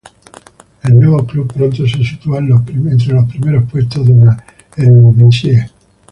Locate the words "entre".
2.39-3.13